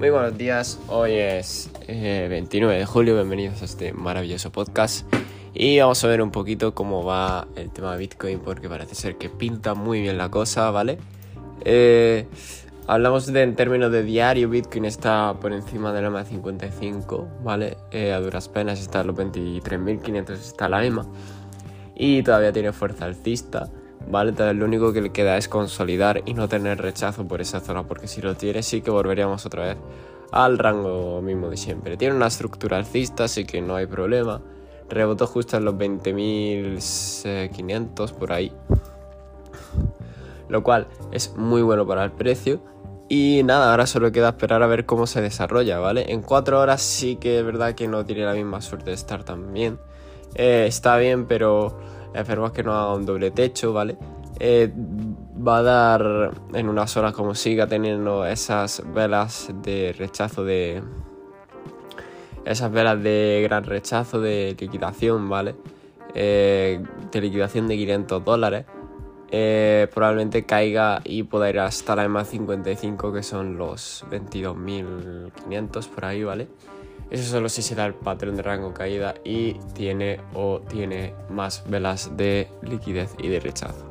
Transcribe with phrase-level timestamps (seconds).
[0.00, 5.06] Muy buenos días, hoy es 29 eh, de julio, bienvenidos a este maravilloso podcast
[5.52, 9.18] y vamos a ver un poquito cómo va el tema de Bitcoin porque parece ser
[9.18, 10.96] que pinta muy bien la cosa, ¿vale?
[11.66, 12.26] Eh,
[12.86, 17.76] hablamos de, en términos de diario, Bitcoin está por encima de la EMA 55, ¿vale?
[17.90, 21.06] Eh, a duras penas está a los 23.500, está la EMA
[21.94, 23.68] y todavía tiene fuerza alcista.
[24.08, 24.30] ¿Vale?
[24.30, 27.86] Entonces lo único que le queda es consolidar y no tener rechazo por esa zona,
[27.86, 29.76] porque si lo tiene sí que volveríamos otra vez
[30.32, 31.96] al rango mismo de siempre.
[31.96, 34.40] Tiene una estructura alcista, así que no hay problema.
[34.88, 38.52] Rebotó justo en los 20.500 por ahí.
[40.48, 42.62] Lo cual es muy bueno para el precio.
[43.08, 46.12] Y nada, ahora solo queda esperar a ver cómo se desarrolla, ¿vale?
[46.12, 49.24] En 4 horas sí que es verdad que no tiene la misma suerte de estar
[49.24, 49.80] tan bien.
[50.36, 51.76] Eh, está bien, pero
[52.14, 53.96] Esperemos que no haga un doble techo, ¿vale?
[54.38, 54.72] Eh,
[55.46, 60.82] va a dar en unas horas como siga teniendo esas velas de rechazo de...
[62.44, 65.54] Esas velas de gran rechazo de liquidación, ¿vale?
[66.14, 68.66] Eh, de liquidación de 500 dólares.
[69.32, 76.04] Eh, probablemente caiga y pueda ir hasta la EMA 55 que son los 22.500 por
[76.04, 76.48] ahí, ¿vale?
[77.10, 82.16] Eso solo si será el patrón de rango caída y tiene o tiene más velas
[82.16, 83.84] de liquidez y de rechazo.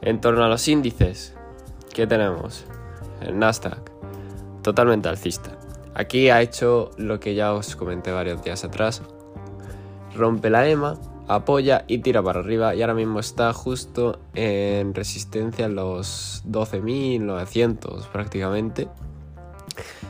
[0.00, 1.34] En torno a los índices,
[1.94, 2.64] ¿qué tenemos?
[3.20, 3.90] El Nasdaq,
[4.62, 5.58] totalmente alcista.
[5.94, 9.02] Aquí ha hecho lo que ya os comenté varios días atrás.
[10.14, 15.66] Rompe la EMA, apoya y tira para arriba y ahora mismo está justo en resistencia
[15.66, 18.88] en los 12.900 prácticamente.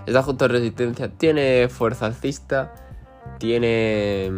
[0.06, 2.74] Está justo en resistencia, tiene fuerza alcista,
[3.38, 4.30] tiene...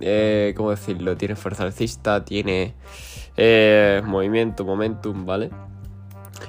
[0.00, 1.16] Eh, ¿Cómo decirlo?
[1.16, 2.74] Tiene fuerza alcista, tiene
[3.36, 5.50] eh, movimiento, momentum, ¿vale?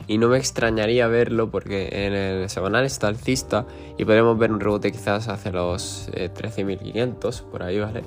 [0.08, 3.66] Y no me extrañaría verlo porque en el semanal está alcista
[3.98, 8.04] y podemos ver un rebote quizás hacia los 13.500, eh, por ahí, ¿vale?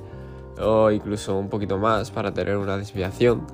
[0.60, 3.46] O incluso un poquito más para tener una desviación.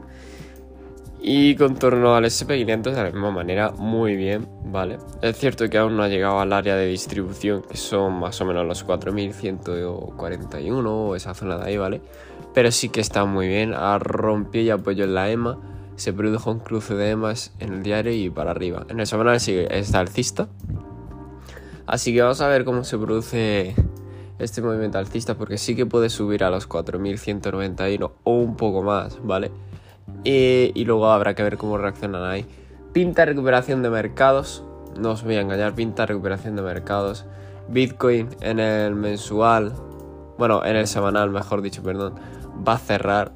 [1.27, 4.99] Y contorno al SP500 de la misma manera, muy bien, ¿vale?
[5.23, 8.45] Es cierto que aún no ha llegado al área de distribución, que son más o
[8.45, 12.03] menos los 4141 o esa zona de ahí, ¿vale?
[12.53, 15.59] Pero sí que está muy bien, ha rompido y apoyó en la EMA,
[15.97, 18.85] se produjo un cruce de EMAs en el diario y para arriba.
[18.91, 20.51] En el semanal sigue, está alcista.
[21.87, 23.75] Así que vamos a ver cómo se produce
[24.39, 29.25] este movimiento alcista, porque sí que puede subir a los 4191 o un poco más,
[29.25, 29.51] ¿vale?
[30.25, 32.47] Y luego habrá que ver cómo reaccionan ahí.
[32.93, 34.65] Pinta recuperación de mercados,
[34.97, 37.27] no os voy a engañar, pinta recuperación de mercados.
[37.69, 39.73] Bitcoin en el mensual,
[40.39, 42.15] bueno, en el semanal, mejor dicho, perdón,
[42.67, 43.33] va a cerrar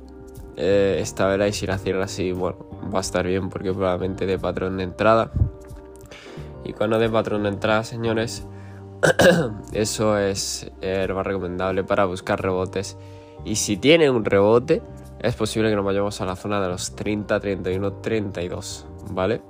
[0.56, 2.58] eh, esta vela y si la cierra así, bueno,
[2.92, 5.30] va a estar bien porque probablemente de patrón de entrada.
[6.64, 8.46] Y cuando de patrón de entrada, señores,
[9.72, 12.96] eso es eh, más recomendable para buscar rebotes.
[13.44, 14.82] Y si tiene un rebote,
[15.20, 19.42] es posible que nos vayamos a la zona de los 30, 31, 32, ¿vale?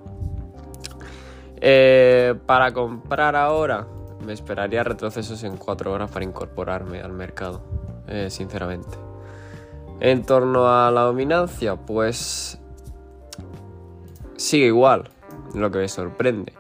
[1.61, 3.87] Eh, para comprar ahora,
[4.25, 7.61] me esperaría retrocesos en 4 horas para incorporarme al mercado,
[8.07, 8.97] eh, sinceramente.
[10.01, 12.59] En torno a la dominancia, pues
[14.37, 15.11] sigue igual,
[15.55, 16.55] lo que me sorprende.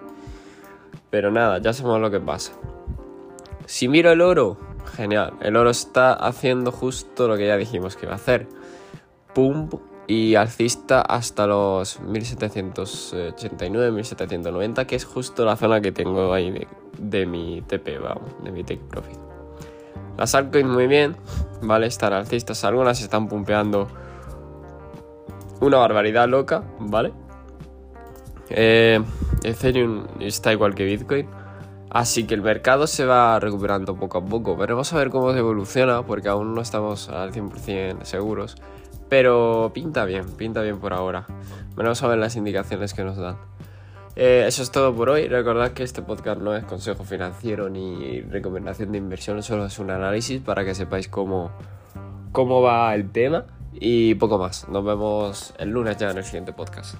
[1.08, 2.52] Pero nada, ya sabemos lo que pasa.
[3.64, 4.58] Si miro el oro,
[4.96, 8.57] genial, el oro está haciendo justo lo que ya dijimos que iba a hacer
[10.06, 16.66] y alcista hasta los 1789, 1790, que es justo la zona que tengo ahí
[16.98, 19.18] de, mi TP, vamos, de mi take profit.
[20.16, 21.14] Las altcoins muy bien,
[21.62, 21.86] ¿vale?
[21.86, 23.86] Están alcistas, algunas están pumpeando
[25.60, 27.12] una barbaridad loca, ¿vale?
[28.50, 29.00] Eh,
[29.44, 31.28] Ethereum está igual que Bitcoin.
[31.90, 34.56] Así que el mercado se va recuperando poco a poco.
[34.56, 38.56] Veremos a ver cómo se evoluciona porque aún no estamos al 100% seguros.
[39.08, 41.26] Pero pinta bien, pinta bien por ahora.
[41.74, 43.36] Vamos a ver las indicaciones que nos dan.
[44.16, 45.28] Eh, eso es todo por hoy.
[45.28, 49.90] Recordad que este podcast no es consejo financiero ni recomendación de inversión, solo es un
[49.90, 51.52] análisis para que sepáis cómo,
[52.32, 54.68] cómo va el tema y poco más.
[54.68, 56.96] Nos vemos el lunes ya en el siguiente podcast.